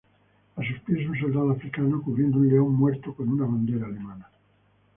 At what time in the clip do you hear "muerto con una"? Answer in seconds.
2.73-3.45